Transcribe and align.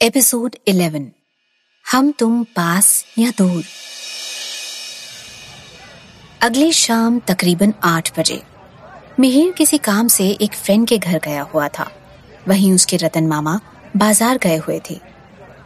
Episode 0.00 0.56
11 0.68 1.06
हम 1.92 2.10
तुम 2.10 2.44
पास 2.44 3.04
या 3.18 3.30
दूर? 3.30 3.64
अगली 6.42 6.72
शाम 6.72 7.18
तकरीबन 7.18 7.72
आठ 7.84 8.18
बजे। 8.18 8.42
मिहिर 9.20 9.52
किसी 9.52 9.78
काम 9.78 10.08
से 10.08 10.28
एक 10.30 10.54
फ्रेंड 10.54 10.86
के 10.88 10.98
घर 10.98 11.18
गया 11.18 11.42
हुआ 11.42 11.68
था। 11.68 11.90
वहीं 12.48 12.72
उसके 12.72 12.96
रतन 12.96 13.26
मामा 13.26 13.60
बाज़ार 13.96 14.38
गए 14.38 14.56
हुए 14.56 14.80
थे। 14.90 15.00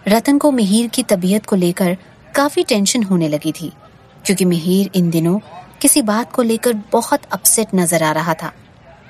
रतन 0.08 0.38
को 0.38 0.50
मिहिर 0.50 0.88
की 0.88 1.02
तबीयत 1.02 1.46
को 1.46 1.56
लेकर 1.56 1.96
काफ़ी 2.34 2.62
टेंशन 2.62 3.02
होने 3.02 3.28
लगी 3.28 3.52
थी, 3.52 3.72
क्योंकि 4.26 4.44
मिहिर 4.44 4.90
इन 4.94 5.10
दिनों 5.10 5.38
किसी 5.80 6.02
बात 6.02 6.32
को 6.32 6.42
लेकर 6.42 6.72
बहुत 6.92 7.24
अपसेट 7.32 7.74
नज़र 7.74 8.02
आ 8.02 8.12
रहा 8.12 8.34
था। 8.34 8.52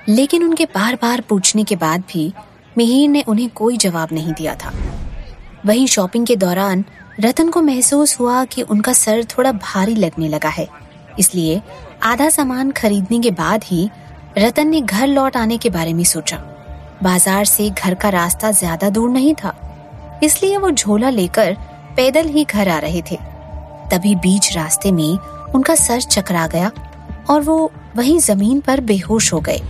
लेकिन 0.09 0.43
उनके 0.43 0.65
बार 0.65 0.95
बार 0.95 1.21
पूछने 1.21 1.63
के 1.63 1.75
बाद 1.75 2.03
भी 2.13 2.33
मिहिर 2.77 3.09
ने 3.09 3.21
उन्हें 3.21 3.49
कोई 3.49 3.77
जवाब 3.77 4.09
नहीं 4.11 4.33
दिया 4.33 4.55
था। 4.55 4.73
वहीं 5.65 5.85
शॉपिंग 5.87 6.25
के 6.27 6.35
दौरान 6.35 6.83
रतन 7.19 7.49
को 7.49 7.61
महसूस 7.61 8.19
हुआ 8.19 8.43
कि 8.45 8.61
उनका 8.63 8.93
सर 8.93 9.23
थोड़ा 9.27 9.51
भारी 9.51 9.95
लगने 9.95 10.27
लगा 10.29 10.49
है। 10.49 10.67
इसलिए 11.19 11.61
आधा 12.03 12.29
सामान 12.29 12.71
खरीदने 12.71 13.19
के 13.19 13.31
बाद 13.33 13.63
ही 13.63 13.89
रतन 14.37 14.67
ने 14.67 14.81
घर 14.81 15.07
लौट 15.07 15.37
आने 15.37 15.57
के 15.57 15.69
बारे 15.69 15.93
में 15.93 16.03
सोचा। 16.05 16.37
बाज़ार 17.03 17.45
से 17.45 17.69
घर 17.69 17.95
का 17.95 18.09
रास्ता 18.09 18.51
ज़्यादा 18.53 18.89
दूर 18.89 19.09
नहीं 19.09 19.33
था, 19.35 19.53
इसलिए 20.23 20.57
वो 20.57 20.71
झोला 20.71 21.09
लेकर 21.11 21.53
पैदल 21.97 22.27
ही 22.27 22.43
घर 22.45 22.69
आ 22.69 22.77
रहे 22.79 23.01
थे। 23.01 23.17
तभी 23.91 24.15
बीच 24.17 24.55
रास्ते 24.55 24.91
में 24.91 25.17
उनका 25.55 25.75
सर 25.77 26.01
चकरा 26.01 26.45
गया 26.47 26.71
और 27.29 27.41
वो 27.41 27.71
वहीं 27.95 28.19
ज़मीन 28.21 28.59
पर 28.59 28.81
बेहोश 28.81 29.33
हो 29.33 29.39
गए। 29.41 29.61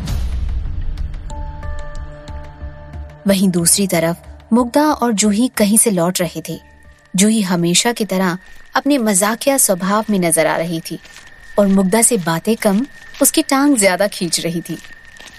वहीं 3.27 3.49
दूसरी 3.51 3.87
तरफ़ 3.87 4.32
मुग्धा 4.53 4.81
और 4.83 5.11
जूही 5.13 5.47
कहीं 5.57 5.77
से 5.77 5.91
लौट 5.91 6.19
रहे 6.21 6.41
थे। 6.49 6.59
जूही 7.13 7.41
हमेशा 7.41 7.91
की 7.91 8.05
तरह 8.05 8.37
अपने 8.75 8.97
मजाकिया 8.97 9.57
स्वभाव 9.57 10.05
में 10.09 10.17
नज़र 10.19 10.47
आ 10.47 10.55
रही 10.57 10.79
थी 10.81 10.99
और 11.59 11.67
मुग्धा 11.69 12.01
से 12.01 12.17
बातें 12.17 12.55
कम 12.57 12.85
उसकी 13.21 13.41
टांग 13.43 13.75
ज़्यादा 13.77 14.07
खींच 14.07 14.39
रही 14.39 14.61
थी। 14.61 14.77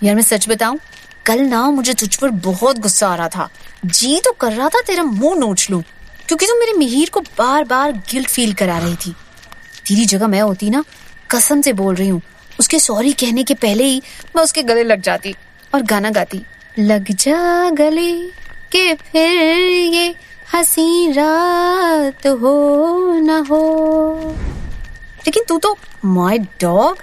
यार 0.02 0.14
मैं 0.14 0.22
सच 0.22 0.48
बताऊँ, 0.48 0.78
कल 1.26 1.40
ना 1.40 1.62
मुझे 1.70 1.94
तुझ 1.94 2.14
पर 2.16 2.30
बहुत 2.42 2.78
गुस्सा 2.78 3.08
आ 3.08 3.14
रहा 3.16 3.28
था। 3.28 3.48
जी 3.86 4.20
तो 4.20 4.32
कर 4.32 4.52
रहा 4.52 4.68
था 4.68 4.80
तेरा 4.86 5.02
मुँह 5.04 5.38
नोच 5.38 5.70
लू, 5.70 5.80
क्योंकि 6.28 6.46
तुम 6.46 6.58
मेरे 6.58 6.72
मिहिर 6.74 7.10
को 7.10 7.20
बार 7.38 7.64
बार 7.64 7.92
गिल्ट 8.10 8.28
फील 8.28 8.52
करा 8.54 8.78
रही 8.78 8.94
थी। 8.96 9.14
तेरी 9.88 10.04
जगह 10.06 10.26
मैं 10.28 10.40
होती 10.40 10.70
ना, 10.70 10.84
कसम 11.30 11.60
से 11.60 11.72
बोल 11.74 11.94
रही 11.94 12.08
हूँ, 12.08 12.22
उसके 12.60 12.78
सॉरी 12.80 13.12
कहने 13.14 13.44
के 13.44 13.54
पहले 13.56 13.84
ही 13.84 14.02
मैं 14.36 14.42
उसके 14.42 14.62
गले 14.64 14.84
लग 14.84 15.00
जाती 15.02 15.34
और 15.74 15.82
गाना 15.84 16.10
गाती, 16.10 16.44
लग 16.78 17.12
जा 17.12 17.70
गले 17.72 18.12
कि 18.76 18.94
फिर 18.94 19.32
ये 19.94 20.14
हसी 20.54 21.12
रात 21.12 22.26
हो 22.26 23.06
न 23.14 23.30
हो। 23.30 24.14
लेकिन 25.26 25.44
तू 25.48 25.58
तो 25.58 25.78
माय 26.04 26.38
डॉग 26.38 26.98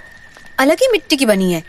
अलग 0.58 0.74
ही 0.74 0.88
मिट्टी 0.92 1.16
की 1.16 1.26
बनी 1.26 1.52
है। 1.52 1.62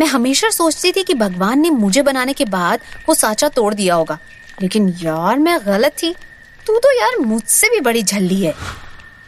मैं 0.00 0.06
हमेशा 0.06 0.50
सोचती 0.50 0.92
थी 0.92 1.02
कि 1.02 1.14
भगवान 1.14 1.60
ने 1.60 1.70
मुझे 1.70 2.02
बनाने 2.02 2.32
के 2.32 2.44
बाद 2.44 2.80
वो 3.08 3.14
साचा 3.14 3.48
तोड़ 3.48 3.74
दिया 3.74 3.94
होगा। 3.94 4.18
लेकिन 4.62 4.88
यार, 4.88 5.38
मैं 5.38 5.58
गलत 5.66 5.92
थी। 6.02 6.14
तू 6.66 6.78
तो 6.78 7.00
यार 7.00 7.16
मुझसे 7.16 7.68
भी 7.68 7.80
बड़ी 7.80 8.02
झल्ली 8.02 8.44
है। 8.44 8.54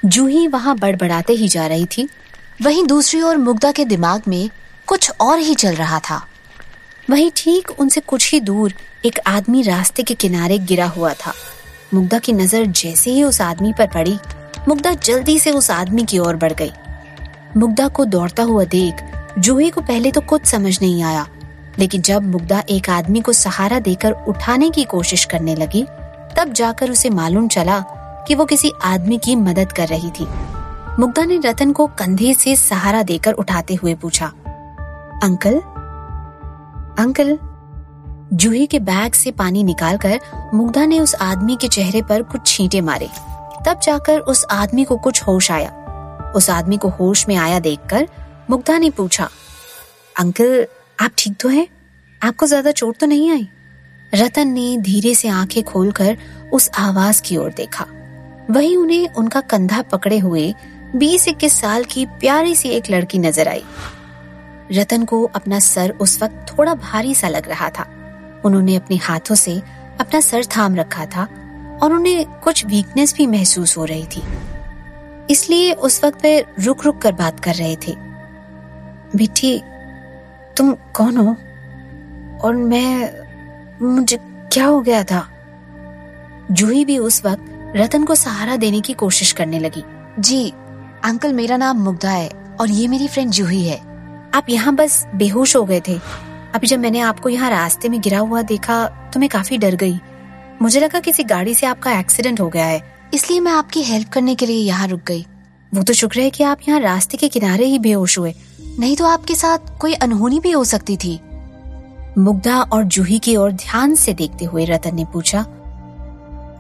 जूही 0.05 0.47
वहाँ 0.47 0.79
बड़बड़ाते 0.79 1.33
ही 1.33 1.49
जा 1.49 1.67
रही 1.67 1.87
थी। 1.87 2.09
वहीं 2.63 2.85
दूसरी 2.85 3.23
ओर 3.23 3.37
मुग्धा 3.37 3.73
के 3.73 3.85
दिमाग 3.85 4.23
में 4.29 4.51
कुछ 4.87 5.11
और 5.21 5.39
ही 5.39 5.55
चल 5.55 5.75
रहा 5.75 5.99
था। 5.99 6.27
वहीं 7.09 7.31
ठीक 7.37 7.71
उनसे 7.71 8.01
कुछ 8.01 8.33
ही 8.33 8.39
दूर 8.41 8.73
एक 9.05 9.19
आदमी 9.27 9.63
रास्ते 9.63 10.03
के 10.03 10.15
किनारे 10.15 10.59
गिरा 10.59 10.87
हुआ 10.87 11.13
था। 11.13 11.33
मुग्धा 11.95 12.19
की 12.19 12.33
नज़र 12.33 12.67
जैसे 12.67 13.11
ही 13.11 13.23
उस 13.25 13.41
आदमी 13.41 13.73
पर 13.73 13.87
पड़ी, 13.87 14.19
मुग्धा 14.69 14.93
जल्दी 14.95 15.39
से 15.39 15.51
उस 15.51 15.71
आदमी 15.71 16.05
की 16.05 16.19
ओर 16.19 16.37
बढ़ 16.37 16.53
गई। 16.53 16.73
मुग्धा 17.57 17.87
को 17.89 18.05
दौड़ता 18.05 18.43
हुआ 18.43 18.65
देख, 18.65 19.03
जूही 19.39 19.71
को 19.71 19.81
पहले 19.81 20.11
तो 20.11 20.21
कुछ 20.21 20.45
समझ 20.45 20.81
नहीं 20.83 21.03
आया, 21.03 21.27
लेकिन 21.79 22.03
जब 22.03 22.27
मुग्धा 22.27 22.63
एक 22.71 22.91
आदमी 22.91 23.21
को 23.21 23.33
सहारा 23.33 23.79
देकर 23.79 24.13
उठाने 24.29 24.71
की 24.71 24.85
कोशिश 24.85 25.25
करने 25.25 25.55
लगी, 25.57 25.85
तब 26.37 26.53
जाकर 26.53 26.91
उसे 26.91 27.11
मालूम 27.11 27.49
चला 27.49 27.81
कि 28.29 28.35
वो 28.35 28.45
किसी 28.45 28.73
आदमी 28.85 29.19
की 29.19 29.37
मदद 29.39 29.73
कर 29.73 29.89
रही 29.89 30.11
थी। 30.11 30.27
मुग्धा 30.99 31.25
ने 31.25 31.41
रतन 31.45 31.73
को 31.73 31.87
कंधे 31.99 32.35
से 32.35 32.57
सहारा 32.59 33.03
देकर 33.05 33.33
उठाते 33.35 33.75
हुए 33.75 33.95
पूछा, 33.95 34.27
अंकल 35.23 35.61
अंकल, 36.99 37.39
जूही 38.33 38.67
के 38.67 38.79
बैग 38.79 39.13
से 39.13 39.31
पानी 39.31 39.63
निकालकर 39.65 40.21
मुग्धा 40.55 40.85
ने 40.87 40.99
उस 41.01 41.15
आदमी 41.15 41.57
के 41.57 41.69
चेहरे 41.69 42.01
पर 42.03 42.23
कुछ 42.23 42.47
छींटे 42.47 42.81
मारे। 42.81 43.09
तब 43.67 43.81
जाकर 43.83 44.19
उस 44.21 44.45
आदमी 44.51 44.85
को 44.85 44.97
कुछ 44.97 45.23
होश 45.23 45.51
आया। 45.51 46.33
उस 46.37 46.49
आदमी 46.51 46.77
को 46.77 46.89
होश 46.91 47.27
में 47.29 47.35
आया 47.37 47.59
देखकर 47.59 48.09
मुग्धा 48.51 48.79
ने 48.79 48.91
पूछा, 48.91 49.29
अंकल, 50.17 50.67
आप 50.99 51.11
ठीक 51.19 51.37
तो 51.41 51.49
हैं? 51.49 51.67
आपको 52.21 52.47
ज़्यादा 52.47 52.71
चोट 52.73 52.99
तो 52.99 53.07
नहीं 53.07 53.31
आई? 53.31 53.49
रतन 54.13 54.49
ने 54.49 54.77
धीरे 54.79 55.15
से 55.15 55.29
आँखें 55.29 55.63
खोलकर 55.63 56.17
उस 56.53 56.71
आवाज़ 56.79 57.23
की 57.23 57.37
ओर 57.37 57.53
देखा। 57.53 57.87
वही 58.51 58.75
उन्हें 58.77 59.09
उनका 59.11 59.41
कंधा 59.43 59.83
पकड़े 59.83 60.19
हुए 60.19 60.53
बीस 60.97 61.29
इक्कीस 61.29 61.61
साल 61.61 61.85
की 61.85 62.05
प्यारी 62.21 62.55
सी 62.57 62.69
एक 62.69 62.91
लड़की 62.91 63.19
नज़र 63.19 63.49
आई। 63.49 63.65
रतन 64.73 65.05
को 65.05 65.31
अपना 65.35 65.59
सर 65.59 65.91
उस 65.91 66.23
वक्त 66.23 66.47
थोड़ा 66.49 66.75
भारी 66.75 67.15
सा 67.15 67.29
लग 67.29 67.49
रहा 67.49 67.69
था। 67.69 67.87
उन्होंने 68.45 68.77
अपने 68.77 68.97
हाथों 68.97 69.35
से 69.35 69.63
अपना 70.01 70.21
सर 70.21 70.45
थाम 70.45 70.75
रखा 70.77 71.07
था 71.07 71.29
और 71.83 71.93
उन्हें 71.93 72.27
कुछ 72.27 72.67
वीकनेस 72.67 73.15
भी 73.15 73.27
महसूस 73.27 73.77
हो 73.77 73.85
रही 73.85 74.07
थी। 74.07 74.23
इसलिए 75.31 75.73
उस 75.73 76.05
वक्त 76.05 76.23
वे 76.23 76.45
रुक 76.61 76.85
रुक 76.85 76.99
कर 76.99 77.13
बात 77.13 77.41
कर 77.41 77.55
रहे 77.55 77.77
थे। 77.77 77.97
बिट्टी, 79.17 79.63
तुम 80.57 80.75
कौन 80.95 81.17
हो? 81.17 81.37
और 82.41 82.57
मैं, 82.57 83.13
मुझे 83.83 84.19
क्या 84.53 84.67
हो 84.67 84.81
गया 84.81 85.05
था? 85.05 85.29
जूही 86.51 86.85
भी 86.85 86.99
उस 86.99 87.25
वक्त 87.25 87.73
रतन 87.77 88.05
को 88.05 88.15
सहारा 88.15 88.57
देने 88.57 88.81
की 88.81 88.93
कोशिश 88.93 89.33
करने 89.33 89.59
लगी। 89.59 89.85
जी, 90.19 90.51
अंकल 91.05 91.33
मेरा 91.33 91.57
नाम 91.57 91.77
मुग्धा 91.77 92.11
है 92.11 92.31
और 92.61 92.71
ये 92.71 92.89
मेरी 92.89 93.09
फ्रेंड 93.09 93.31
जूही 93.31 93.69
है। 93.69 93.88
आप 94.35 94.49
यहाँ 94.51 94.75
बस 94.77 95.05
बेहोश 95.15 95.55
हो 95.57 95.65
गए 95.65 95.81
थे। 95.89 95.99
अभी 96.55 96.67
जब 96.67 96.79
मैंने 96.79 97.01
आपको 97.01 97.29
यहाँ 97.29 97.51
रास्ते 97.51 97.89
में 97.89 98.01
गिरा 98.01 98.19
हुआ 98.19 98.43
देखा 98.45 98.85
तो 99.15 99.21
मैं 99.21 99.29
काफ़ी 99.29 99.59
डर 99.59 99.75
गई। 99.77 99.99
मुझे 100.63 100.81
लगा 100.81 101.01
किसी 101.01 101.25
गाड़ी 101.25 101.55
से 101.55 101.67
आपका 101.67 101.99
एक्सीडेंट 101.99 102.41
हो 102.41 102.49
गया 102.49 102.67
है। 102.67 102.83
इसलिए 103.15 103.41
मैं 103.41 103.53
आपकी 103.53 103.83
हेल्प 103.83 104.09
करने 104.09 104.35
के 104.35 104.47
लिए 104.47 104.63
यहाँ 104.63 104.87
रुक 104.89 105.01
गई। 105.07 105.25
वो 105.73 105.83
तो 105.83 105.93
शुक्र 105.93 106.21
है 106.21 106.31
कि 106.31 106.45
आप 106.45 106.59
यहाँ 106.69 106.81
रास्ते 106.81 107.17
के 107.17 107.29
किनारे 107.29 107.65
ही 107.65 107.79
बेहोश 107.79 108.19
हुए। 108.19 108.35
नहीं 108.79 108.97
तो 108.97 109.07
आपके 109.07 109.35
साथ 109.35 109.79
कोई 109.81 109.95
अनहोनी 109.95 110.41
भी 110.41 110.51
हो 110.51 110.65
सकती 110.65 110.97
थी। 110.97 111.19
मुग्धा 112.19 112.61
और 112.63 112.85
जूही 112.85 113.19
की 113.19 113.37
ओर 113.37 113.53
ध्यान 113.55 113.95
से 113.95 114.15
देखते 114.15 114.45
हुए 114.45 114.65
रतन 114.65 114.95
ने 114.95 115.05
पूछा, 115.05 115.45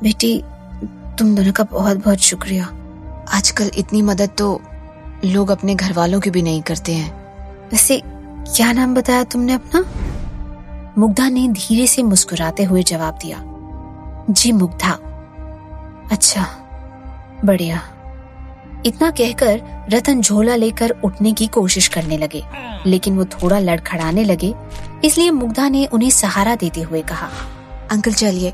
बेटी, 0.03 0.37
तुम 1.19 1.35
दोनों 1.35 1.53
का 1.53 1.65
बहुत 1.65 1.97
बहुत 1.97 2.19
शुक्रिया। 2.23 2.65
आजकल 3.29 3.71
इतनी 3.79 4.03
मदद 4.03 4.31
तो 4.39 4.61
लोग 5.25 5.51
अपने 5.51 5.75
घर 5.75 5.93
वालों 5.93 6.21
की 6.21 6.31
भी 6.31 6.43
नहीं 6.43 6.63
करते 6.63 6.93
हैं। 6.93 7.18
वैसे, 7.73 8.01
क्या 8.05 8.73
नाम 8.73 8.95
बताया 8.95 9.25
तुमने 9.25 9.53
अपना? 9.53 9.85
मुग्धा 10.99 11.29
ने 11.29 11.49
धीरे 11.49 11.87
से 11.87 12.03
मुस्कुराते 12.03 12.65
हुए 12.65 12.83
जवाब 12.83 13.19
दिया, 13.23 13.43
जी 14.31 14.53
मुग्धा। 14.53 14.93
अच्छा 16.13 16.47
बढ़िया। 17.45 17.81
इतना 18.87 19.11
कहकर 19.11 19.61
रतन 19.93 20.21
झोला 20.21 20.55
लेकर 20.57 20.91
उठने 21.05 21.33
की 21.33 21.47
कोशिश 21.47 21.89
करने 21.89 22.19
लगे, 22.19 22.43
लेकिन 22.87 23.17
वो 23.17 23.25
थोड़ा 23.25 23.59
लड़खड़ाने 23.59 24.25
लगे, 24.25 24.55
इसलिए 25.05 25.31
मुग्धा 25.31 25.69
ने 25.69 25.85
उन्हें 25.87 26.11
सहारा 26.11 26.55
देते 26.57 26.83
हुए 26.83 27.03
कहा, 27.03 27.29
अंकल 27.93 28.13
चलिए, 28.13 28.53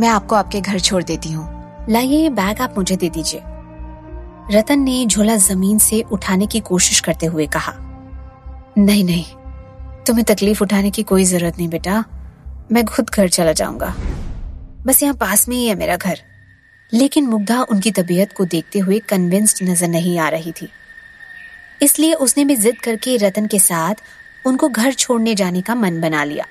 मैं 0.00 0.08
आपको 0.08 0.34
आपके 0.34 0.60
घर 0.60 0.78
छोड़ 0.80 1.02
देती 1.02 1.32
हूँ। 1.32 1.46
लाइए, 1.90 2.22
ये 2.22 2.30
बैग 2.30 2.60
आप 2.60 2.74
मुझे 2.78 2.96
दे 2.96 3.08
दीजिए। 3.10 3.42
रतन 4.50 4.80
ने 4.80 5.04
झोला 5.06 5.36
ज़मीन 5.36 5.78
से 5.78 6.00
उठाने 6.12 6.46
की 6.46 6.60
कोशिश 6.60 7.00
करते 7.00 7.26
हुए 7.26 7.46
कहा 7.46 7.72
नहीं 8.78 9.04
नहीं। 9.04 9.24
तुम्हें 10.04 10.24
तकलीफ़ 10.24 10.62
उठाने 10.62 10.90
की 10.90 11.02
कोई 11.02 11.24
ज़रूरत 11.24 11.56
नहीं 11.58 11.68
बेटा। 11.68 12.04
मैं 12.72 12.84
खुद 12.84 13.10
घर 13.10 13.28
चला 13.28 13.52
जाऊँगा। 13.52 13.94
बस 14.86 15.02
यहाँ 15.02 15.14
पास 15.14 15.48
में 15.48 15.56
ही 15.56 15.66
है 15.66 15.74
मेरा 15.74 15.96
घर। 15.96 16.18
लेकिन 16.92 17.26
मुग्धा 17.26 17.62
उनकी 17.62 17.90
तबीयत 17.90 18.32
को 18.32 18.44
देखते 18.44 18.78
हुए 18.78 18.98
कन्विंस्ड 18.98 19.68
नज़र 19.68 19.88
नहीं 19.88 20.18
आ 20.18 20.28
रही 20.28 20.52
थी। 20.52 20.68
इसलिए 21.82 22.14
उसने 22.14 22.44
भी 22.44 22.56
जिद 22.56 22.80
करके 22.80 23.16
रतन 23.16 23.46
के 23.46 23.58
साथ 23.58 23.94
उनको 24.46 24.68
घर 24.68 24.92
छोड़ने 24.92 25.34
जाने 25.34 25.60
का 25.60 25.74
मन 25.74 26.00
बना 26.00 26.24
लिया। 26.24 26.46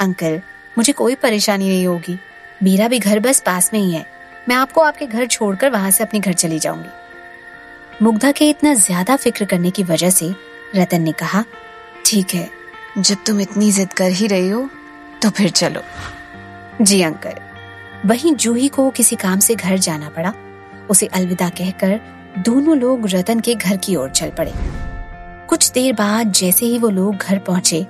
अंकल, 0.00 0.40
मुझे 0.78 0.92
कोई 0.92 1.14
परेशानी 1.14 1.68
नहीं 1.68 1.86
होगी। 1.86 2.18
मेरा 2.62 2.88
भी 2.88 2.98
घर 2.98 3.20
बस 3.20 3.40
पास 3.40 3.70
में 3.74 3.80
ही 3.80 3.92
है। 3.92 4.06
मैं 4.48 4.56
आपको 4.56 4.80
आपके 4.80 5.06
घर 5.06 5.26
छोड़कर 5.26 5.70
वहाँ 5.70 5.90
से 5.90 6.04
अपने 6.04 6.20
घर 6.20 6.32
चली 6.32 6.58
जाऊँगी। 6.58 8.04
मुग्धा 8.04 8.30
के 8.32 8.48
इतना 8.50 8.74
ज़्यादा 8.74 9.16
फ़िक्र 9.16 9.44
करने 9.44 9.70
की 9.70 9.82
वजह 9.82 10.10
से 10.10 10.34
रतन 10.74 11.02
ने 11.02 11.12
कहा, 11.12 11.44
ठीक 12.06 12.34
है, 12.34 12.50
जब 12.98 13.24
तुम 13.26 13.40
इतनी 13.40 13.70
जिद 13.72 13.92
कर 13.92 14.10
ही 14.10 14.26
रही 14.26 14.48
हो 14.48 14.68
तो 15.22 15.30
फिर 15.30 15.50
चलो। 15.50 15.82
जी 16.82 17.00
अंकल। 17.02 18.08
वहीं 18.08 18.34
जूही 18.34 18.68
को 18.68 18.88
किसी 18.90 19.16
काम 19.16 19.38
से 19.38 19.54
घर 19.54 19.78
जाना 19.78 20.08
पड़ा। 20.08 20.32
उसे 20.90 21.06
अलविदा 21.06 21.48
कहकर 21.48 22.00
दोनों 22.38 22.76
लोग 22.76 23.06
रतन 23.06 23.40
के 23.40 23.54
घर 23.54 23.76
की 23.76 23.96
ओर 23.96 24.10
चल 24.10 24.30
पड़े। 24.30 24.52
कुछ 25.48 25.70
देर 25.70 25.92
बाद 25.92 26.32
जैसे 26.32 26.66
ही 26.66 26.78
वो 26.78 26.90
लोग 26.90 27.16
घर 27.16 27.38
पहुँचे, 27.38 27.82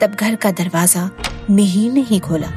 तब 0.00 0.14
घर 0.14 0.34
का 0.34 0.50
दरवाज़ा 0.50 1.10
मिहिर 1.50 1.92
ने 1.92 2.00
ही 2.00 2.18
खोला। 2.18 2.48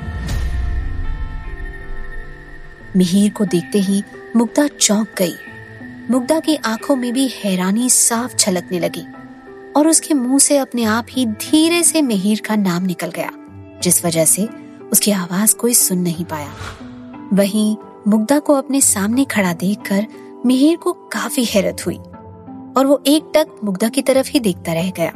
मिहिर 2.96 3.32
को 3.32 3.46
देखते 3.46 3.80
ही 3.80 4.04
मुग्धा 4.36 4.68
चौंक 4.68 5.08
गई। 5.18 5.36
मुग्धा 6.10 6.40
की 6.40 6.56
आँखों 6.56 6.96
में 6.96 7.12
भी 7.14 7.28
हैरानी 7.36 7.90
साफ़ 7.90 8.36
छलकने 8.36 8.80
लगी। 8.80 9.06
और 9.78 9.88
उसके 9.88 10.14
मुँह 10.14 10.40
से 10.40 10.58
अपने 10.58 10.84
आप 10.84 11.06
ही 11.10 11.26
धीरे 11.26 11.84
से 11.84 12.02
मिहिर 12.02 12.42
का 12.48 12.56
नाम 12.56 12.84
निकल 12.84 13.12
गया, 13.12 13.32
जिस 13.84 14.06
वजह 14.06 14.26
से 14.26 14.48
उसकी 14.92 15.12
आवाज़ 15.12 15.56
कोई 15.56 15.74
सुन 15.74 15.98
नहीं 15.98 16.26
पाया। 16.26 16.54
वहीं 17.34 17.76
मुग्धा 18.08 18.40
को 18.40 18.54
अपने 18.54 18.82
सामने 18.82 19.26
खड़ा 19.26 19.54
देखकर 19.54 20.08
मिहिर 20.46 20.78
को 20.78 20.94
काफ़ी 20.94 21.46
हैरत 21.46 21.86
हुई 21.86 21.98
और 22.78 22.86
वो 22.86 23.02
एक 23.08 23.32
टक 23.36 23.48
मुग्धा 23.64 23.90
की 23.90 24.02
तरफ़ 24.02 24.30
ही 24.30 24.40
देखता 24.40 24.74
रह 24.74 24.90
गया। 24.92 25.12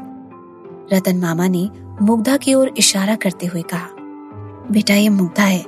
रतन 0.93 1.17
मामा 1.17 1.47
ने 1.47 1.69
मुग्धा 2.01 2.37
की 2.37 2.53
ओर 2.53 2.73
इशारा 2.77 3.15
करते 3.15 3.45
हुए 3.45 3.61
कहा, 3.61 3.87
बेटा, 4.71 4.93
ये 4.93 5.09
मुग्धा 5.09 5.43
है। 5.43 5.63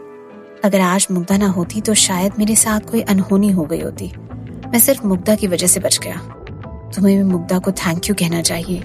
अगर 0.66 0.80
आज 0.80 1.08
मुग्धा 1.12 1.38
ना 1.38 1.48
होती 1.48 1.82
तो 1.82 1.94
शायद 1.94 2.34
मेरे 2.40 2.56
साथ 2.56 2.80
कोई 2.80 3.02
अनहोनी 3.02 3.52
हो 3.52 3.64
गई 3.64 3.82
होती। 3.82 4.12
मैं 4.68 4.80
सिर्फ़ 4.80 5.08
मुग्धा 5.08 5.36
की 5.36 5.48
वजह 5.48 5.68
से 5.68 5.80
बच 5.80 6.00
गया। 6.04 6.22
तुम्हें 6.96 7.18
भी 7.18 7.24
मुग्धा 7.24 7.60
को 7.60 7.72
थैंक 7.72 8.10
यू 8.10 8.16
कहना 8.16 8.42
चाहिए। 8.42 8.80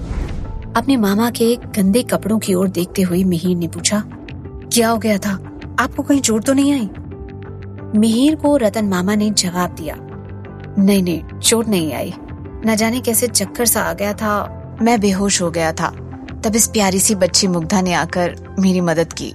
अपने 0.76 0.96
मामा 0.96 1.30
के 1.30 1.54
गंदे 1.56 2.02
कपड़ों 2.02 2.38
की 2.38 2.54
ओर 2.54 2.68
देखते 2.68 3.02
हुए 3.02 3.22
मिहिर 3.24 3.56
ने 3.56 3.68
पूछा, 3.68 4.02
क्या 4.06 4.88
हो 4.88 4.98
गया 4.98 5.18
था? 5.18 5.32
आपको 5.80 6.02
कहीं 6.02 6.20
चोट 6.20 6.44
तो 6.44 6.52
नहीं 6.52 6.72
आई? 6.72 6.88
मिहिर 7.98 8.34
को 8.36 8.56
रतन 8.56 8.84
मामा 8.84 9.14
ने 9.14 9.30
जवाब 9.30 9.74
दिया, 9.74 9.96
नहीं 10.78 11.02
नहीं, 11.02 11.38
चोट 11.38 11.68
नहीं 11.68 11.92
आई। 11.94 12.12
न 12.66 12.74
जाने 12.76 13.00
कैसे 13.00 13.26
चक्कर 13.28 13.66
सा 13.66 13.82
आ 13.82 13.92
गया 13.92 14.12
था, 14.12 14.78
मैं 14.82 15.00
बेहोश 15.00 15.40
हो 15.42 15.50
गया 15.50 15.72
था। 15.72 15.88
तब 16.44 16.56
इस 16.56 16.66
प्यारी 16.66 17.00
सी 17.00 17.14
बच्ची 17.14 17.46
मुग्धा 17.46 17.80
ने 17.80 17.92
आकर 17.92 18.36
मेरी 18.58 18.80
मदद 18.80 19.12
की 19.12 19.32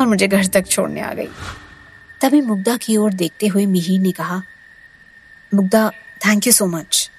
और 0.00 0.06
मुझे 0.06 0.28
घर 0.28 0.46
तक 0.46 0.66
छोड़ने 0.66 1.00
आ 1.00 1.12
गई। 1.12 1.28
तभी 2.20 2.40
मुग्धा 2.40 2.76
की 2.76 2.96
ओर 2.96 3.12
देखते 3.14 3.46
हुए 3.46 3.66
मिहिर 3.66 4.00
ने 4.00 4.10
कहा, 4.10 4.42
Mugdha 5.52 5.90
thank 6.26 6.46
you 6.46 6.52
so 6.52 6.66
much 6.66 7.10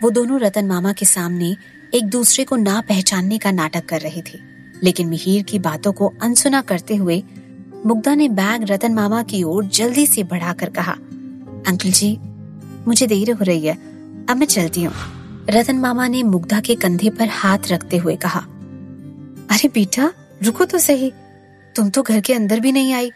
वो 0.00 0.10
दोनों 0.10 0.40
रतन 0.40 0.66
मामा 0.66 0.92
के 0.92 1.06
सामने 1.06 1.56
एक 1.94 2.04
दूसरे 2.04 2.44
को 2.44 2.56
ना 2.56 2.80
पहचानने 2.80 3.38
का 3.38 3.50
नाटक 3.50 3.86
कर 3.86 4.00
रहे 4.00 4.22
थे। 4.22 4.38
लेकिन 4.82 5.08
मिहिर 5.08 5.42
की 5.42 5.58
बातों 5.58 5.92
को 5.92 6.12
अनसुना 6.22 6.60
करते 6.62 6.96
हुए 6.96 7.22
मुग्धा 7.86 8.14
ने 8.14 8.28
बैग 8.30 8.64
रतन 8.64 8.94
मामा 8.94 9.22
की 9.22 9.42
ओर 9.42 9.64
जल्दी 9.66 10.06
से 10.06 10.22
बढ़ाकर 10.24 10.70
कहा, 10.70 10.92
अंकल 10.92 11.90
जी, 11.90 12.16
मुझे 12.88 13.06
देर 13.06 13.30
हो 13.30 13.44
रही 13.44 13.66
है, 13.66 13.74
अब 14.30 14.36
मैं 14.36 14.46
चलती 14.46 14.82
हूँ। 14.82 14.94
रतन 15.50 15.76
मामा 15.76 16.06
ने 16.08 16.22
मुग्धा 16.22 16.60
के 16.60 16.74
कंधे 16.74 17.10
पर 17.10 17.28
हाथ 17.28 17.70
रखते 17.70 17.96
हुए 17.96 18.16
कहा, 18.16 18.40
अरे 19.50 19.68
बेटा, 19.68 20.12
रुको 20.42 20.64
तो 20.64 20.78
सही, 20.78 21.12
तुम 21.74 21.90
तो 21.90 22.02
घर 22.02 22.20
के 22.20 22.34
अंदर 22.34 22.60
भी 22.60 22.72
नहीं 22.72 22.92
आई। 22.94 23.10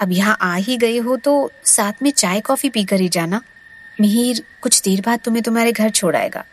अब 0.00 0.12
यहाँ 0.12 0.36
आ 0.42 0.54
ही 0.54 0.76
गए 0.76 0.98
हो 0.98 1.16
तो 1.16 1.50
साथ 1.64 2.02
में 2.02 2.10
चाय 2.10 2.40
कॉफ़ी 2.40 2.68
पीकर 2.70 3.00
ही 3.00 3.08
जाना। 3.08 3.40
मिहिर, 4.00 4.42
कुछ 4.62 4.80
देर 4.82 5.00
बाद 5.00 5.20
तुम्हें 5.24 5.42
तुम्हारे 5.42 5.72
घर 5.72 5.90
छोड़ 5.90 6.14
आएगा। 6.16 6.44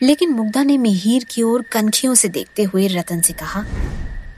लेकिन 0.00 0.30
मुग्धा 0.30 0.62
ने 0.62 0.76
मिहिर 0.78 1.24
की 1.30 1.42
ओर 1.42 1.62
कनखियों 1.72 2.14
से 2.14 2.28
देखते 2.28 2.62
हुए 2.62 2.86
रतन 2.88 3.20
से 3.20 3.32
कहा 3.32 3.64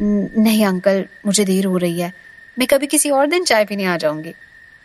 नहीं 0.00 0.64
अंकल, 0.66 1.04
मुझे 1.26 1.44
देर 1.44 1.64
हो 1.66 1.76
रही 1.76 2.00
है। 2.00 2.12
मैं 2.56 2.66
कभी 2.68 2.86
किसी 2.86 3.10
और 3.10 3.26
दिन 3.26 3.44
चाय 3.44 3.64
पीने 3.64 3.84
आ 3.84 3.96
जाऊँगी। 3.96 4.34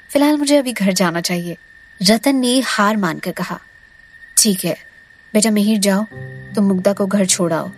फ़िलहाल 0.10 0.38
मुझे 0.38 0.58
अभी 0.58 0.74
घर 0.74 0.92
जाना 0.94 1.22
चाहिए। 1.22 1.58
रतन 2.00 2.36
ने 2.36 2.60
हार 2.60 2.98
मानकर 2.98 3.32
कहा, 3.32 3.60
ठीक 4.38 4.66
है, 4.66 4.76
बेटा 5.34 5.52
मिहिर 5.52 5.80
जाओ, 5.80 6.04
तुम 6.56 6.66
मुग्धा 6.66 6.94
को 6.94 7.06
घर 7.08 7.26
छोड़ाओ 7.26 7.70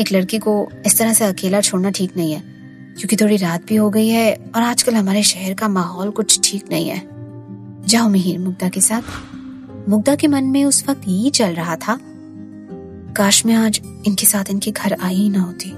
एक 0.00 0.12
लड़की 0.12 0.38
को 0.38 0.70
इस 0.86 0.98
तरह 0.98 1.12
से 1.12 1.24
अकेला 1.24 1.60
छोड़ना 1.60 1.90
ठीक 1.90 2.16
नहीं 2.16 2.32
है, 2.32 2.40
क्योंकि 2.98 3.16
थोड़ी 3.16 3.36
रात 3.36 3.64
भी 3.66 3.76
हो 3.76 3.90
गई 3.90 4.08
है 4.08 4.34
और 4.54 4.62
आजकल 4.62 4.94
हमारे 4.94 5.22
शहर 5.24 5.54
का 5.54 5.68
माहौल 5.68 6.10
कुछ 6.10 6.40
ठीक 6.44 6.70
नहीं 6.70 6.88
है। 6.88 7.17
जाओ 7.88 8.08
मिहिर, 8.08 8.38
मुग्धा 8.38 8.68
के 8.68 8.80
साथ। 8.80 9.02
मुग्धा 9.88 10.14
के 10.14 10.28
मन 10.28 10.44
में 10.44 10.64
उस 10.64 10.88
वक्त 10.88 11.02
ये 11.08 11.30
चल 11.30 11.54
रहा 11.54 11.76
था। 11.76 11.98
काश 13.16 13.46
मैं 13.46 13.54
आज 13.54 13.80
इनके 14.06 14.26
साथ 14.26 14.44
इनके 14.50 14.70
घर 14.70 14.96
आई 15.02 15.14
ही 15.14 15.30
ना 15.30 15.40
होती, 15.40 15.70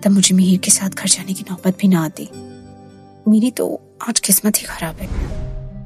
तब 0.00 0.08
मुझे 0.08 0.34
मिहिर 0.34 0.58
के 0.58 0.70
साथ 0.70 0.90
घर 0.90 1.08
जाने 1.08 1.32
की 1.32 1.44
नौबत 1.50 1.76
भी 1.80 1.88
ना 1.88 2.04
आती। 2.04 2.28
मेरी 3.28 3.50
तो 3.50 3.80
आज 4.08 4.20
किस्मत 4.20 4.56
ही 4.56 4.62
खराब 4.62 4.96
है। 4.96 5.08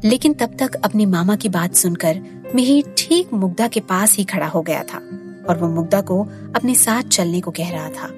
लेकिन 0.04 0.34
तब 0.34 0.56
तक 0.58 0.74
अपनी 0.74 1.06
मामा 1.06 1.36
की 1.36 1.48
बात 1.48 1.74
सुनकर 1.74 2.20
मिहिर 2.54 2.94
ठीक 2.98 3.32
मुग्धा 3.32 3.68
के 3.68 3.80
पास 3.80 4.16
ही 4.16 4.24
खड़ा 4.24 4.46
हो 4.46 4.62
गया 4.62 4.82
था 4.82 4.98
और 5.48 5.58
वो 5.60 5.68
मुग्धा 5.68 6.00
को 6.00 6.22
अपने 6.56 6.74
साथ 6.74 7.02
चलने 7.02 7.40
को 7.40 7.50
कह 7.50 7.70
रहा 7.70 7.88
था। 7.88 8.12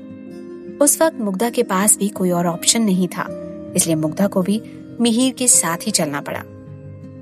उस 0.84 1.00
वक्त 1.02 1.20
मुग्धा 1.20 1.50
के 1.50 1.62
पास 1.62 1.96
भी 1.96 2.08
कोई 2.08 2.30
और 2.30 2.46
ऑप्शन 2.46 2.82
नहीं 2.82 3.08
था, 3.08 3.26
इसलिए 3.76 3.96
मुग्धा 3.96 4.26
को 4.26 4.42
भी 4.42 4.62
मिहिर 5.00 5.32
के 5.32 5.48
साथ 5.48 5.86
ही 5.86 5.90
चलना 5.90 6.20
पड़ा। 6.20 6.42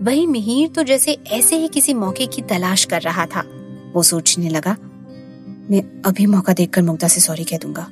वही 0.04 0.26
मिहिर 0.26 0.68
तो 0.68 0.82
जैसे 0.82 1.12
ऐसे 1.26 1.56
ही 1.56 1.68
किसी 1.68 1.92
मौके 1.94 2.26
की 2.26 2.42
तलाश 2.42 2.84
कर 2.84 3.02
रहा 3.02 3.24
था। 3.26 3.40
वो 3.94 4.02
सोचने 4.02 4.48
लगा, 4.48 4.76
मैं 5.70 5.80
अभी 6.02 6.26
मौका 6.26 6.52
देखकर 6.52 6.82
मुग्धा 6.82 7.08
से 7.08 7.20
सॉरी 7.20 7.44
कह 7.44 7.58
दूँगा 7.58 7.82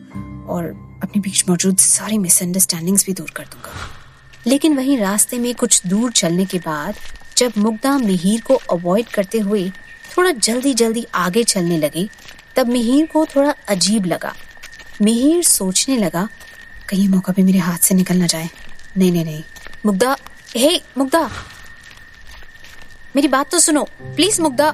और 0.48 0.64
अपने 1.02 1.20
बीच 1.20 1.44
मौजूद 1.48 1.78
सारी 1.78 2.18
मिसअंडरस्टैंडिंग्स 2.18 3.06
भी 3.06 3.12
दूर 3.12 3.30
कर 3.30 3.44
दूँगा। 3.44 3.70
लेकिन 4.46 4.76
वहीं 4.76 4.98
रास्ते 4.98 5.38
में 5.38 5.54
कुछ 5.54 5.86
दूर 5.86 6.12
चलने 6.12 6.44
के 6.44 6.58
बाद 6.58 6.94
जब 7.36 7.52
मुग्धा 7.58 7.96
मिहिर 7.98 8.40
को 8.40 8.54
अवॉइड 8.72 9.08
करते 9.08 9.38
हुए 9.38 9.70
थोड़ा 10.16 10.30
जल्दी 10.30 10.74
जल्दी 10.74 11.06
आगे 11.14 11.44
चलने 11.44 11.78
लगी, 11.78 12.08
तब 12.56 12.66
मिहिर 12.66 13.06
को 13.06 13.24
थोड़ा 13.26 13.54
अजीब 13.68 14.06
लगा। 14.06 14.34
मिहिर 15.02 15.42
सोचने 15.42 15.96
लगा, 15.96 16.28
कहीं 16.88 17.08
मौका 17.08 17.32
भी 17.32 17.42
मेरे 17.42 17.58
हाथ 17.58 17.78
से 17.78 17.94
निकल 17.94 18.16
ना 18.16 18.26
जाए। 18.26 18.48
नहीं 18.98 19.10
नहीं 19.12 19.24
नहीं। 19.24 19.42
मुग्धा, 19.86 20.16
हे 20.56 20.80
मुग्धा! 20.98 21.28
मेरी 23.16 23.28
बात 23.28 23.50
तो 23.50 23.58
सुनो। 23.58 23.88
प्लीज़ 24.02 24.42
मुग्धा, 24.42 24.72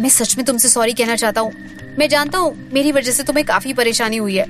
मैं 0.00 0.08
सच 0.08 0.36
में 0.36 0.46
तुमसे 0.46 0.68
सॉरी 0.68 0.92
कहना 0.92 1.16
चाहता 1.16 1.40
हूँ। 1.40 1.52
मैं 1.98 2.08
जानता 2.08 2.38
हूँ, 2.38 2.70
मेरी 2.72 2.92
वजह 2.92 3.12
से 3.12 3.22
तुम्हें 3.22 3.46
काफ़ी 3.46 3.72
परेशानी 3.72 4.16
हुई 4.16 4.36
है। 4.36 4.46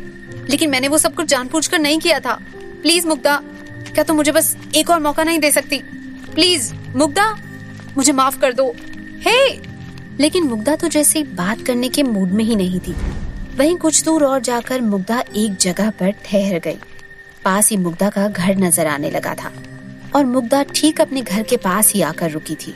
लेकिन 0.50 0.70
मैंने 0.70 0.88
वो 0.88 0.98
सब 0.98 1.14
कुछ 1.14 1.26
जानबूझकर 1.26 1.78
नहीं 1.78 1.98
किया 1.98 2.20
था। 2.20 2.32
प्लीज़ 2.82 3.06
मुग्धा, 3.06 3.36
क्या 3.94 4.04
तुम 4.04 4.16
मुझे 4.16 4.32
बस 4.32 4.56
एक 4.74 4.90
और 4.90 5.00
मौका 5.00 5.24
नहीं 5.24 5.38
दे 5.38 5.52
सकती? 5.52 5.78
प्लीज़ 6.34 6.74
मुग्धा, 6.74 7.38
मुझे 7.96 8.12
माफ़ 8.12 8.38
कर 8.38 8.52
दो। 8.52 8.76
हे 9.20 9.60
लेकिन 10.20 10.44
मुग्धा 10.44 10.76
तो 10.76 10.88
जैसे 10.88 11.22
बात 11.22 11.60
करने 11.60 11.88
के 11.88 12.02
मूड 12.02 12.30
में 12.30 12.44
ही 12.44 12.56
नहीं 12.56 12.80
थी। 12.80 12.96
वहीं 13.56 13.76
कुछ 13.76 14.04
दूर 14.04 14.24
और 14.24 14.40
जाकर 14.40 14.80
मुग्धा 14.80 15.24
एक 15.36 15.56
जगह 15.56 15.90
पर 15.90 16.10
ठहर 16.10 16.58
गई। 16.58 16.78
पास 17.44 17.70
ही 17.70 17.76
मुग्धा 17.76 18.10
का 18.10 18.28
घर 18.28 18.56
नज़र 18.56 18.86
आने 18.86 19.10
लगा 19.10 19.34
था। 19.34 19.52
और 20.16 20.24
मुग्धा 20.24 20.62
ठीक 20.62 21.00
अपने 21.00 21.22
घर 21.22 21.42
के 21.42 21.56
पास 21.56 21.92
ही 21.92 22.02
आकर 22.02 22.30
रुकी 22.30 22.54
थी। 22.54 22.74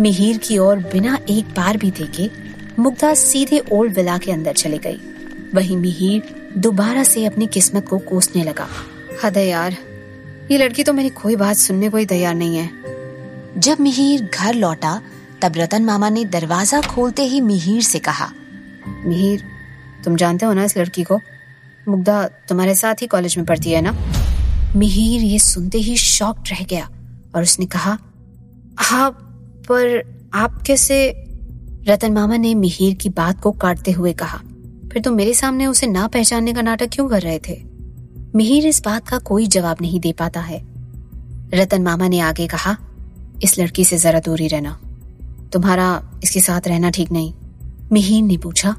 मिहिर 0.00 0.38
की 0.38 0.58
ओर 0.58 0.78
बिना 0.92 1.18
एक 1.30 1.44
बार 1.46 1.76
भी 1.76 1.90
देखे, 1.90 2.30
मुग्धा 2.78 3.12
सीधे 3.14 3.58
ओल्ड 3.72 3.94
विला 3.94 4.18
के 4.18 4.32
अंदर 4.32 4.52
चली 4.52 4.78
गई। 4.78 5.00
वहीं 5.54 5.76
मिहिर 5.76 6.52
दोबारा 6.56 7.02
से 7.02 7.24
अपनी 7.26 7.46
किस्मत 7.46 7.88
को 7.88 7.98
कोसने 7.98 8.42
लगा। 8.44 8.66
हद 9.24 9.36
यार, 9.36 9.76
ये 10.50 10.58
लड़की 10.58 10.84
तो 10.84 10.92
मेरी 10.92 11.08
कोई 11.08 11.36
बात 11.36 11.56
सुनने 11.56 11.88
को 11.88 11.96
ही 11.96 12.06
तैयार 12.06 12.34
नहीं 12.34 12.56
है। 12.56 12.70
जब 13.58 13.80
मिहिर 13.80 14.28
घर 14.34 14.54
लौटा, 14.54 15.00
तब 15.42 15.52
रतन 15.56 15.84
मामा 15.84 16.08
ने 16.08 16.24
दरवाज़ा 16.24 16.80
खोलते 16.80 17.22
ही 17.22 17.40
मिहिर 17.40 17.82
से 17.82 17.98
कहा, 17.98 18.30
मिहिर, 19.06 19.44
तुम 20.04 20.16
जानते 20.16 20.46
हो 20.46 20.52
ना 20.52 20.64
इस 20.64 20.76
लड़की 20.78 21.02
को? 21.02 21.20
मुग्धा 21.88 22.22
तुम्हारे 22.48 22.74
साथ 22.74 23.02
ही 23.02 23.06
कॉलेज 23.06 23.36
में 23.36 23.46
पढ़ती 23.46 23.70
है 23.70 23.80
ना? 23.80 23.92
मिहिर 24.76 25.22
ये 25.22 25.38
सुनते 25.38 25.78
ही 25.78 25.96
शॉक 25.96 26.42
रह 26.48 26.64
गया 26.64 26.88
और 27.34 27.42
उसने 27.42 27.66
कहा 27.66 27.98
हाँ 28.78 29.25
पर 29.68 30.14
आप 30.34 30.62
कैसे 30.62 31.12
रतन 31.88 32.12
मामा 32.12 32.36
ने 32.36 32.54
मिहिर 32.54 32.94
की 32.94 33.08
बात 33.08 33.40
को 33.40 33.52
काटते 33.52 33.92
हुए 33.92 34.12
कहा? 34.12 34.38
फिर 34.92 35.02
तुम 35.02 35.14
मेरे 35.14 35.34
सामने 35.34 35.66
उसे 35.66 35.86
ना 35.86 36.06
पहचानने 36.06 36.52
का 36.52 36.62
नाटक 36.62 36.88
क्यों 36.92 37.08
कर 37.08 37.22
रहे 37.22 37.38
थे? 37.38 37.62
मिहिर 38.34 38.66
इस 38.66 38.82
बात 38.84 39.08
का 39.08 39.18
कोई 39.18 39.46
जवाब 39.46 39.76
नहीं 39.80 40.00
दे 40.00 40.12
पाता 40.12 40.40
है। 40.40 40.66
रतन 41.54 41.82
मामा 41.82 42.08
ने 42.08 42.20
आगे 42.20 42.46
कहा, 42.46 42.76
इस 43.42 43.58
लड़की 43.58 43.84
से 43.84 43.98
जरा 43.98 44.20
दूरी 44.20 44.48
रहना। 44.48 44.80
तुम्हारा 45.52 46.10
इसके 46.22 46.40
साथ 46.40 46.60
रहना 46.68 46.90
ठीक 46.90 47.12
नहीं। 47.12 47.34
मिहिर 47.92 48.22
ने 48.22 48.36
पूछा, 48.36 48.76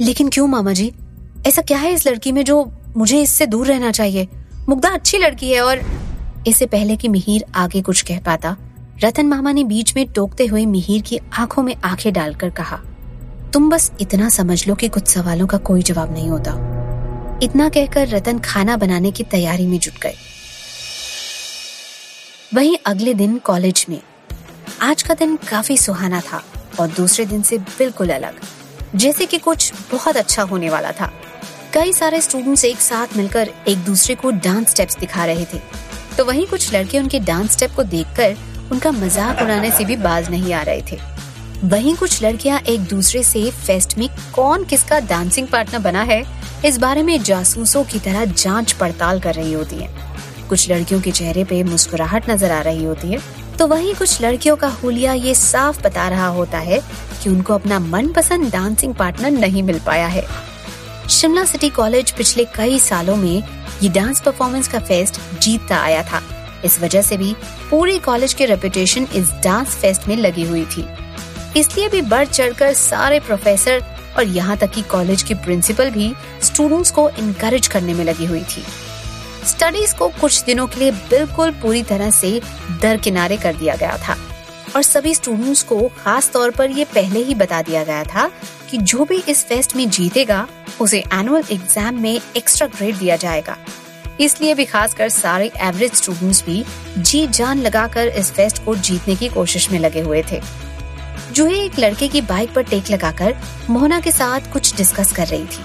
लेकिन 0.00 0.28
क्यों 0.28 0.46
मामा 0.46 0.72
जी? 0.72 0.92
ऐसा 1.46 1.62
क्या 1.62 1.78
है 1.78 1.92
इस 1.92 2.06
लड़की 2.06 2.32
में 2.32 2.44
जो 2.44 2.72
मुझे 2.96 3.22
इससे 3.22 3.46
दूर 3.46 3.66
रहना 3.66 3.90
चाहिए? 3.90 4.28
मुग्धा 4.68 4.88
अच्छी 4.88 5.18
लड़की 5.18 5.50
है 5.50 5.60
और 5.60 5.80
इससे 6.46 6.66
पहले 6.66 6.96
कि 6.96 7.08
मिहिर 7.08 7.44
आगे 7.54 7.82
कुछ 7.82 8.02
कह 8.02 8.20
पाता 8.20 8.56
रतन 9.04 9.26
मामा 9.26 9.50
ने 9.52 9.62
बीच 9.64 9.94
में 9.96 10.06
टोकते 10.08 10.46
हुए 10.46 10.64
मिहिर 10.66 11.02
की 11.02 11.18
आँखों 11.32 11.62
में 11.62 11.74
आँखें 11.84 12.12
डालकर 12.12 12.50
कहा, 12.50 12.76
तुम 13.52 13.68
बस 13.70 13.90
इतना 14.00 14.28
समझ 14.28 14.66
लो 14.68 14.74
कि 14.74 14.88
कुछ 14.88 15.08
सवालों 15.08 15.46
का 15.46 15.58
कोई 15.58 15.82
जवाब 15.82 16.12
नहीं 16.12 16.28
होता। 16.28 16.52
इतना 17.42 17.68
कहकर 17.68 18.08
रतन 18.08 18.38
खाना 18.38 18.76
बनाने 18.76 19.10
की 19.10 19.24
तैयारी 19.24 19.66
में 19.66 19.78
जुट 19.78 20.00
गए। 20.02 20.14
वहीं 22.54 22.76
अगले 22.86 23.14
दिन 23.14 23.38
कॉलेज 23.38 23.84
में, 23.88 24.00
आज 24.82 25.02
का 25.02 25.14
दिन 25.14 25.36
काफ़ी 25.48 25.76
सुहाना 25.76 26.20
था 26.20 26.42
और 26.80 26.88
दूसरे 26.88 27.26
दिन 27.26 27.42
से 27.42 27.58
बिल्कुल 27.58 28.10
अलग, 28.10 28.40
जैसे 28.94 29.26
कि 29.26 29.38
कुछ 29.38 29.72
बहुत 29.92 30.16
अच्छा 30.16 30.42
होने 30.42 30.70
वाला 30.70 30.92
था। 30.92 31.12
कई 31.74 31.92
सारे 31.92 32.20
स्टूडेंट्स 32.20 32.64
एक 32.64 32.80
साथ 32.80 33.16
मिलकर 33.16 33.50
एक 33.68 33.78
दूसरे 33.78 34.14
को 34.14 34.30
डांस 34.30 34.70
स्टेप्स 34.70 34.98
दिखा 34.98 35.24
रहे 35.24 35.44
थे। 35.44 35.60
तो 36.16 36.24
वहीं 36.24 36.46
कुछ 36.46 36.72
लड़के 36.74 36.98
उनके 36.98 37.18
डांस 37.20 37.52
स्टेप 37.52 37.70
को 37.70 37.82
देखकर 37.82 38.36
उनका 38.72 38.90
मज़ाक 38.92 39.42
उड़ाने 39.42 39.70
से 39.70 39.84
भी 39.84 39.96
बाज 39.98 40.30
नहीं 40.30 40.52
आ 40.54 40.62
रहे 40.62 40.82
थे। 40.82 40.98
वहीं 41.64 41.94
कुछ 41.96 42.22
लड़कियाँ 42.22 42.58
एक 42.60 42.80
दूसरे 42.80 43.22
से 43.22 43.50
फेस्ट 43.56 43.96
में 43.98 44.08
कौन 44.34 44.64
किसका 44.64 44.98
डांसिंग 45.02 45.46
पार्टनर 45.48 45.78
बना 45.80 46.02
है, 46.02 46.22
इस 46.64 46.78
बारे 46.78 47.02
में 47.02 47.22
जासूसों 47.22 47.84
की 47.84 47.98
तरह 47.98 48.24
जाँच 48.24 48.72
पड़ताल 48.72 49.20
कर 49.20 49.34
रही 49.34 49.52
होती 49.52 49.76
हैं। 49.76 50.46
कुछ 50.48 50.70
लड़कियों 50.70 51.00
के 51.00 51.10
चेहरे 51.10 51.44
पे 51.44 51.62
मुस्कुराहट 51.64 52.30
नज़र 52.30 52.52
आ 52.52 52.60
रही 52.62 52.84
होती 52.84 53.08
है 53.08 53.20
तो 53.58 53.66
वहीं 53.66 53.94
कुछ 53.94 54.20
लड़कियों 54.22 54.56
का 54.56 54.68
हुलिया 54.82 55.12
ये 55.12 55.34
साफ़ 55.34 55.82
बता 55.82 56.08
रहा 56.08 56.26
होता 56.28 56.58
है 56.58 56.80
कि 57.22 57.30
उनको 57.30 57.54
अपना 57.54 57.78
मनपसंद 57.78 58.50
डांसिंग 58.52 58.94
पार्टनर 58.94 59.30
नहीं 59.30 59.62
मिल 59.62 59.78
पाया 59.86 60.06
है। 60.06 60.24
शिमला 61.10 61.44
सिटी 61.44 61.68
कॉलेज 61.70 62.10
पिछले 62.10 62.44
कई 62.54 62.78
सालों 62.78 63.16
में 63.16 63.42
ये 63.82 63.88
डांस 63.88 64.20
परफॉर्मेंस 64.20 64.68
का 64.68 64.78
फेस्ट 64.80 65.20
जीतता 65.40 65.76
आया 65.76 66.02
था। 66.02 66.22
इस 66.64 66.80
वजह 66.80 67.02
से 67.02 67.16
भी 67.16 67.34
पूरे 67.70 67.98
कॉलेज 67.98 68.34
के 68.34 68.46
रेपुटेशन 68.46 69.06
इस 69.14 69.30
डांस 69.44 69.76
फेस्ट 69.76 70.08
में 70.08 70.16
लगी 70.16 70.44
हुई 70.44 70.64
थी। 70.66 70.86
इसलिए 71.56 71.88
भी 71.88 72.02
बढ़ 72.02 72.26
चढ़कर 72.26 72.72
सारे 72.74 73.20
प्रोफेसर 73.20 73.82
और 74.16 74.24
यहाँ 74.26 74.56
तक 74.56 74.70
कि 74.70 74.82
कॉलेज 74.82 75.22
की 75.22 75.34
प्रिंसिपल 75.34 75.90
भी 75.90 76.12
स्टूडेंट्स 76.42 76.90
को 76.90 77.08
इनकरेज 77.10 77.68
करने 77.68 77.94
में 77.94 78.04
लगी 78.04 78.26
हुई 78.26 78.42
थी। 78.46 78.64
स्टडीज़ 79.46 79.94
को 79.96 80.08
कुछ 80.20 80.42
दिनों 80.44 80.66
के 80.66 80.80
लिए 80.80 80.90
बिल्कुल 80.90 81.50
पूरी 81.52 81.82
तरह 81.82 82.10
से 82.10 82.40
दरकिनारे 82.82 83.36
कर 83.36 83.54
दिया 83.54 83.76
गया 83.76 83.96
था। 83.98 84.16
और 84.76 84.82
सभी 84.82 85.14
स्टूडेंट्स 85.14 85.62
को 85.62 85.80
खास 85.98 86.30
तौर 86.32 86.50
पर 86.50 86.70
ये 86.70 86.84
पहले 86.84 87.22
ही 87.24 87.34
बता 87.34 87.60
दिया 87.62 87.84
गया 87.84 88.02
था 88.04 88.30
कि 88.70 88.78
जो 88.78 89.04
भी 89.04 89.22
इस 89.28 89.44
फेस्ट 89.46 89.76
में 89.76 89.88
जीतेगा, 89.90 90.46
उसे 90.80 90.98
एनुअल 91.12 91.44
एग्ज़ाम 91.52 92.00
में 92.02 92.20
एक्स्ट्रा 92.36 92.66
ग्रेड 92.68 92.96
दिया 92.96 93.16
जाएगा। 93.16 93.56
इसलिए 94.20 94.54
भी 94.54 94.64
खासकर 94.64 95.08
सारे 95.08 95.50
एवरेज 95.58 95.92
स्टूडेंट्स 95.94 96.44
भी 96.44 96.64
जी 96.98 97.26
जान 97.28 97.58
लगाकर 97.58 98.08
इस 98.08 98.30
फेस्ट 98.32 98.64
को 98.64 98.74
जीतने 98.76 99.16
की 99.16 99.28
कोशिश 99.28 99.70
में 99.70 99.78
लगे 99.78 100.00
हुए 100.00 100.22
थे। 100.32 100.40
जूही 101.32 101.58
एक 101.58 101.78
लड़के 101.78 102.08
की 102.08 102.20
बाइक 102.22 102.54
पर 102.54 102.62
टेक 102.62 102.90
लगाकर 102.90 103.36
मोहना 103.70 104.00
के 104.00 104.12
साथ 104.12 104.52
कुछ 104.52 104.76
डिस्कस 104.76 105.12
कर 105.12 105.26
रही 105.26 105.46
थी। 105.46 105.64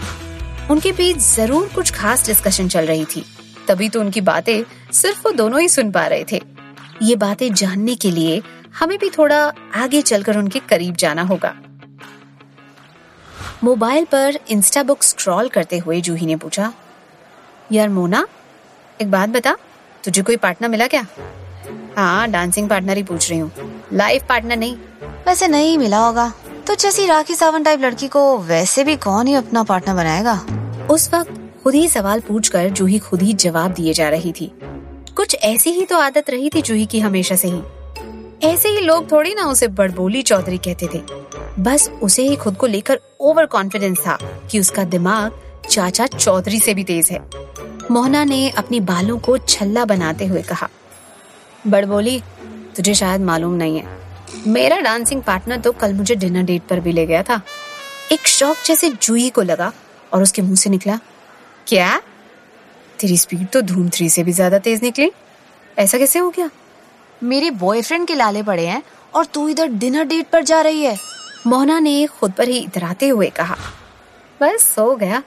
उनके 0.71 0.91
बीच 0.91 1.17
ज़रूर 1.17 1.69
कुछ 1.75 1.91
खास 1.91 2.25
डिस्कशन 2.25 2.67
चल 2.67 2.85
रही 2.85 3.05
थी। 3.05 3.25
तभी 3.67 3.89
तो 3.89 3.99
उनकी 3.99 4.21
बातें 4.23 4.63
सिर्फ़ 4.93 5.21
वो 5.25 5.31
दोनों 5.33 5.61
ही 5.61 5.69
सुन 5.69 5.91
पा 5.91 6.05
रहे 6.07 6.25
थे। 6.31 6.41
ये 7.01 7.15
बातें 7.17 7.53
जानने 7.53 7.95
के 7.95 8.11
लिए 8.11 8.41
हमें 8.79 8.97
भी 8.97 9.09
थोड़ा 9.09 9.41
आगे 9.75 10.01
चलकर 10.01 10.37
उनके 10.37 10.59
करीब 10.59 10.95
जाना 10.95 11.21
होगा। 11.23 11.53
मोबाइल 13.63 14.05
पर 14.05 14.39
इंस्टा 14.49 14.83
बुक 14.83 15.03
स्क्रॉल 15.03 15.49
करते 15.49 15.77
हुए 15.77 15.99
जूही 16.01 16.25
ने 16.25 16.35
पूछा, 16.35 16.71
यार 17.71 17.89
मोना 17.89 18.25
एक 19.03 19.11
बात 19.11 19.29
बता 19.29 19.55
तुझे 20.03 20.21
कोई 20.21 20.37
पार्टनर 20.37 20.69
मिला 20.69 20.87
क्या? 20.87 21.05
हाँ 21.97 22.29
डांसिंग 22.31 22.69
पार्टनर 22.69 22.97
ही 22.97 23.03
पूछ 23.03 23.29
रही 23.29 23.39
हूँ। 23.39 23.51
लाइफ 23.93 24.23
पार्टनर 24.29 24.57
नहीं। 24.57 24.75
वैसे 25.25 25.47
नहीं 25.47 25.77
मिला 25.77 25.97
होगा। 25.97 26.31
तो 26.67 26.75
जैसी 26.75 27.05
राखी 27.05 27.35
सावन 27.35 27.63
टाइप 27.63 27.81
लड़की 27.81 28.07
को 28.07 28.37
वैसे 28.37 28.83
भी 28.83 28.95
कौन 28.95 29.27
ही 29.27 29.33
अपना 29.33 29.63
पार्टनर 29.63 29.95
बनाएगा? 29.95 30.33
उस 30.91 31.13
वक्त 31.13 31.39
खुद 31.63 31.73
ही 31.73 31.87
सवाल 31.87 32.19
पूछ 32.19 32.47
कर 32.47 32.69
जूही 32.69 32.99
खुद 32.99 33.21
ही 33.21 33.33
जवाब 33.33 33.73
दिए 33.73 33.93
जा 33.93 34.09
रही 34.09 34.31
थी। 34.31 34.51
कुछ 35.17 35.35
ऐसी 35.35 35.69
ही 35.69 35.85
तो 35.85 35.97
आदत 35.97 36.29
रही 36.29 36.49
थी 36.49 36.61
जूही 36.61 36.85
की 36.85 36.99
हमेशा 36.99 37.35
से 37.35 37.47
ही। 37.47 37.61
ऐसे 38.43 38.69
ही 38.69 38.81
लोग 38.81 39.11
थोड़ी 39.11 39.33
ना 39.33 39.43
उसे 39.43 39.67
बड़बोली 39.67 40.21
चौधरी 40.21 40.57
कहते 40.57 40.87
थे। 40.93 41.01
बस 41.59 41.89
उसे 42.03 42.23
ही 42.23 42.35
खुद 42.35 42.55
को 42.55 42.67
लेकर 42.67 42.99
ओवर 43.19 43.45
कॉन्फिडेंस 43.45 43.99
था 43.99 44.17
कि 44.51 44.59
उसका 44.59 44.83
दिमाग 44.83 45.39
चाचा 45.69 46.07
चौधरी 46.07 46.59
से 46.59 46.73
भी 46.73 46.83
तेज 46.83 47.09
है। 47.11 47.19
मोहना 47.91 48.23
ने 48.23 48.49
अपनी 48.49 48.79
बालों 48.81 49.17
को 49.19 49.37
छल्ला 49.39 49.83
बनाते 49.85 50.25
हुए 50.25 50.41
कहा, 50.41 50.69
बड़ 51.65 51.85
बोली, 51.85 52.21
तुझे 52.75 52.93
शायद 52.93 53.21
मालूम 53.21 53.53
नहीं 53.53 53.79
है। 53.79 54.01
मेरा 54.47 54.79
डांसिंग 54.79 55.21
पार्टनर 55.23 55.57
तो 55.57 55.71
कल 55.71 55.93
मुझे 55.93 56.15
डिनर 56.15 56.43
डेट 56.43 56.61
पर 56.61 56.79
भी 56.79 56.91
ले 56.91 57.05
गया 57.05 57.23
था। 57.23 57.41
एक 58.11 58.27
शौक 58.27 58.57
जैसे 58.65 58.89
जूही 58.91 59.29
को 59.29 59.41
लगा 59.41 59.71
और 60.11 60.21
उसके 60.21 60.41
मुँह 60.41 60.55
से 60.55 60.69
निकला, 60.69 60.99
क्या? 61.67 62.01
तेरी 62.99 63.17
स्पीड 63.17 63.47
तो 63.49 63.61
धूम 63.63 63.89
थ्री 63.89 64.09
से 64.09 64.23
भी 64.23 64.31
ज़्यादा 64.31 64.59
तेज 64.59 64.83
निकली। 64.83 65.11
ऐसा 65.77 65.97
कैसे 65.97 66.19
हो 66.19 66.29
गया? 66.29 66.49
मेरे 67.21 67.49
बॉयफ्रेंड 67.51 68.07
के 68.07 68.15
लाले 68.15 68.43
पड़े 68.43 68.65
हैं 68.65 68.81
और 69.13 69.25
तू 69.25 69.47
इधर 69.49 69.67
डिनर 69.69 70.03
डेट 70.05 70.29
पर 70.29 70.43
जा 70.43 70.61
रही 70.61 70.83
है। 70.83 70.97
मोहना 71.47 71.79
ने 71.79 72.05
खुद 72.09 72.31
पर 72.31 72.49
ही 72.49 72.57
इतराते 72.59 73.07
हुए 73.07 73.29
कहा, 73.31 73.55
बस 74.41 74.75
हो 74.79 74.95
गया। 74.95 75.21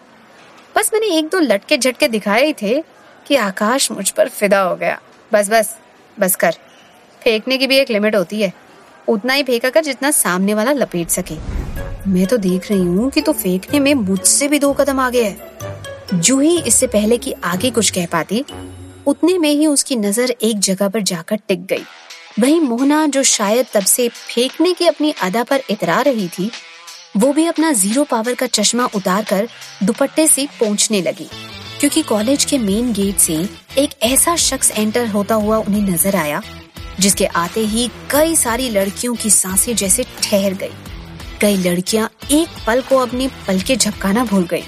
बस 0.76 0.90
मैंने 0.92 1.06
एक 1.18 1.28
दो 1.28 1.38
लटके 1.40 1.76
झटके 1.78 2.08
दिखाए 2.08 2.44
ही 2.46 2.52
थे 2.52 2.80
कि 3.26 3.36
आकाश 3.36 3.90
मुझ 3.90 4.08
पर 4.10 4.28
फिदा 4.28 4.60
हो 4.60 4.74
गया। 4.76 4.98
बस 5.32 5.48
बस 5.50 5.74
बस 6.16 6.34
कर। 6.36 6.56
फेंकने 7.22 7.58
की 7.58 7.66
भी 7.66 7.76
एक 7.76 7.90
लिमिट 7.90 8.16
होती 8.16 8.40
है। 8.42 8.52
उतना 9.08 9.32
ही 9.32 9.42
फेंका 9.42 9.70
कर 9.70 9.84
जितना 9.84 10.10
सामने 10.10 10.54
वाला 10.54 10.72
लपेट 10.72 11.08
सके। 11.08 11.34
मैं 12.10 12.26
तो 12.26 12.36
देख 12.36 12.70
रही 12.70 12.84
हूँ 12.84 13.10
कि 13.10 13.20
तो 13.20 13.32
फेंकने 13.32 13.80
में 13.80 13.92
मुझसे 13.94 14.48
भी 14.48 14.58
दो 14.58 14.72
कदम 14.72 15.00
आगे 15.00 15.22
है। 15.22 16.20
जूही 16.20 16.58
इससे 16.60 16.86
पहले 16.86 17.18
कि 17.18 17.32
आगे 17.44 17.70
कुछ 17.70 17.90
कह 17.90 18.06
पाती, 18.06 18.44
उतने 19.06 19.38
में 19.38 19.50
ही 19.50 19.66
उसकी 19.66 19.96
नज़र 19.96 20.30
एक 20.42 20.58
जगह 20.60 20.88
पर 20.88 21.02
जाकर 21.02 21.40
टिक 21.48 21.66
गई। 21.66 21.84
वही 22.40 22.60
मोहना, 22.60 23.06
जो 23.06 23.22
शायद 23.22 23.66
तब 23.74 23.84
से 23.84 24.08
फेंकने 24.08 24.72
की 24.72 24.86
अपनी 24.86 25.14
अदा 25.22 25.42
पर 25.42 25.62
इतरा 25.70 26.00
रही 26.00 26.28
थी 26.28 26.50
वो 27.16 27.32
भी 27.32 27.44
अपना 27.46 27.70
ज़ीरो 27.72 28.02
पावर 28.04 28.34
का 28.34 28.46
चश्मा 28.48 28.84
उतार 28.94 29.24
कर 29.24 29.48
दुपट्टे 29.82 30.26
से 30.28 30.46
पहुँचने 30.60 31.00
लगी, 31.02 31.28
क्योंकि 31.80 32.02
कॉलेज 32.02 32.44
के 32.44 32.58
मेन 32.58 32.92
गेट 32.92 33.18
से 33.18 33.36
एक 33.78 33.90
ऐसा 34.04 34.34
शख्स 34.38 34.70
एंटर 34.70 35.06
होता 35.08 35.34
हुआ 35.34 35.58
उन्हें 35.58 35.80
नज़र 35.82 36.16
आया, 36.16 36.42
जिसके 37.00 37.26
आते 37.36 37.60
ही 37.62 37.88
कई 38.10 38.36
सारी 38.36 38.68
लड़कियों 38.70 39.14
की 39.14 39.30
साँसें 39.30 39.74
जैसे 39.76 40.04
ठहर 40.22 40.54
गई। 40.54 40.72
कई 41.40 41.56
लड़कियाँ 41.58 42.08
एक 42.30 42.48
पल 42.66 42.80
को 42.80 42.98
अपने 42.98 43.28
पल 43.46 43.60
के 43.60 43.76
झपकाना 43.76 44.24
भूल 44.24 44.46
गई। 44.46 44.64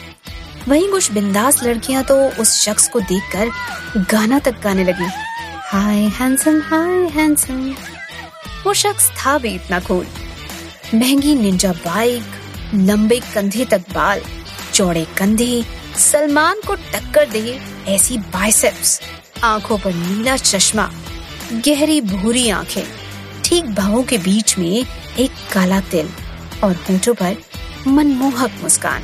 वहीं 0.69 0.89
कुछ 0.91 1.11
बिंदास 1.13 1.63
लड़कियाँ 1.63 2.05
तो 2.05 2.17
उस 2.33 2.55
शख्स 2.59 2.89
को 2.89 3.01
देखकर 3.03 3.51
गाना 4.13 4.39
तक 4.39 4.61
गाने 4.63 4.85
लगी। 4.85 5.09
हाय 5.67 6.01
हैंडसम 6.15 6.61
हाय 6.65 7.07
हैंडसम 7.11 7.71
वो 8.65 8.75
शख्स 8.75 9.11
था 9.19 9.37
भी 9.39 9.55
इतना 9.55 9.81
कूल 9.81 10.07
महँगी 10.95 11.35
निंजा 11.35 11.73
बाइक, 11.73 12.23
लंबे 12.75 13.19
कंधे 13.35 13.65
तक 13.65 13.81
बाल, 13.95 14.21
चौड़े 14.75 15.05
कंधे, 15.19 15.65
सलमान 15.97 16.61
को 16.67 16.75
टक्कर 16.75 17.29
दे 17.29 17.59
ऐसी 17.89 18.19
बाइसेप्स 18.19 19.01
आँखों 19.45 19.79
पर 19.79 19.95
नीला 19.95 20.37
चश्मा, 20.37 20.91
गहरी 21.67 22.01
भूरी 22.01 22.49
आँखें, 22.51 22.85
ठीक 23.45 23.65
भावों 23.65 24.03
के 24.03 24.19
बीच 24.19 24.59
में 24.59 24.87
एक 25.19 25.31
काला 25.53 25.81
तिल 25.81 26.09
और 26.65 26.75
होठों 26.91 27.15
पर 27.15 27.37
मनमोहक 27.87 28.61
मुस्कान। 28.63 29.03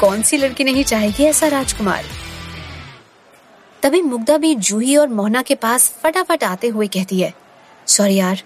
कौन 0.00 0.22
सी 0.22 0.36
लड़की 0.36 0.64
नहीं 0.64 0.84
चाहेगी 0.84 1.24
ऐसा 1.24 1.46
राजकुमार? 1.46 2.04
तभी 3.82 4.02
मुग्धा 4.02 4.36
भी 4.36 4.54
जूही 4.54 4.96
और 4.96 5.08
मोहना 5.08 5.42
के 5.42 5.54
पास 5.54 5.94
फटाफट 6.02 6.44
आते 6.44 6.68
हुए 6.68 6.86
कहती 6.86 7.20
है 7.20 7.32
सॉरी 7.86 8.14
यार, 8.14 8.42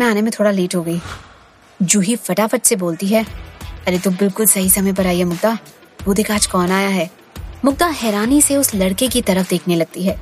मैं 0.00 0.06
आने 0.06 0.22
में 0.22 0.30
थोड़ा 0.38 0.50
लेट 0.50 0.74
हो 0.74 0.82
गई। 0.82 1.00
जूही 1.80 2.16
फटाफट 2.16 2.62
से 2.62 2.76
बोलती 2.76 3.06
है, 3.06 3.24
अरे 3.86 3.98
तुम 3.98 4.14
बिल्कुल 4.14 4.46
सही 4.46 4.70
समय 4.70 4.92
पर 4.92 5.06
आई 5.06 5.18
है, 5.18 5.24
मुग्धा। 5.24 5.58
वो 6.06 6.14
देख 6.14 6.30
आज 6.30 6.46
कौन 6.46 6.70
आया 6.70 6.88
है? 6.88 7.10
मुग्धा 7.64 7.86
हैरानी 7.86 8.40
से 8.40 8.56
उस 8.56 8.74
लड़के 8.74 9.08
की 9.08 9.22
तरफ़ 9.22 9.48
देखने 9.48 9.76
लगती 9.76 10.02
है। 10.02 10.18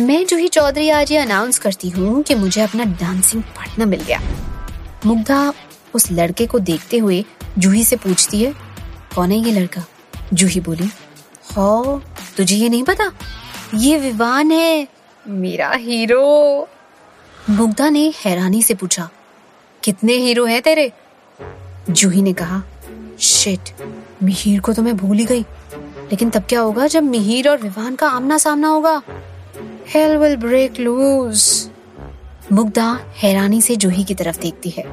मैं 0.00 0.24
जूही 0.26 0.48
चौधरी 0.48 0.88
आज 0.90 1.12
ये 1.12 1.18
अनाउंस 1.18 1.58
करती 1.58 1.88
हूँ 1.88 2.22
कि 2.22 2.34
मुझे 2.34 2.60
अपना 2.60 2.84
डांसिंग 2.84 3.42
पार्टनर 3.42 3.86
मिल 3.86 4.02
गया। 4.02 4.20
मुग्धा 5.06 5.52
उस 5.94 6.10
लड़के 6.12 6.46
को 6.46 6.58
देखते 6.58 6.98
हुए 6.98 7.24
जूही 7.58 7.84
से 7.84 7.96
पूछती 7.96 8.42
है, 8.42 8.52
कौन 9.14 9.30
है 9.32 9.38
ये 9.38 9.52
लड़का? 9.52 9.84
जूही 10.32 10.60
बोली, 10.60 10.88
हो, 11.56 12.02
तुझे 12.36 12.56
ये 12.56 12.68
नहीं 12.68 12.82
पता? 12.82 13.10
ये 13.74 13.98
विवान 13.98 14.50
है 14.52 14.88
मेरा 15.26 15.70
हीरो। 15.70 16.68
मुग्धा 17.50 17.88
ने 17.88 18.12
हैरानी 18.24 18.62
से 18.62 18.74
पूछा 18.74 19.08
कितने 19.84 20.12
हीरो 20.12 20.44
हैं 20.44 20.62
तेरे? 20.62 20.92
जूही 21.90 22.22
ने 22.22 22.32
कहा, 22.32 22.62
शिट, 23.20 23.60
मिहिर 24.22 24.60
को 24.60 24.72
तो 24.72 24.82
मैं 24.82 24.96
भूल 24.96 25.16
ही 25.16 25.24
गई। 25.24 25.40
लेकिन 26.10 26.30
तब 26.30 26.42
क्या 26.48 26.60
होगा 26.60 26.86
जब 26.86 27.02
मिहिर 27.02 27.48
और 27.48 27.58
विवान 27.58 27.94
का 27.94 28.08
आमना 28.08 28.38
सामना 28.38 28.68
होगा? 28.68 29.02
Hell 29.88 30.16
will 30.16 30.36
break 30.36 30.80
loose 30.80 31.70
Mugdha 32.52 33.00
हैरानी 33.16 33.62
से 33.62 33.76
जूही 33.76 34.04
की 34.04 34.14
तरफ़ 34.14 34.38
देखती 34.38 34.70
है। 34.70 34.84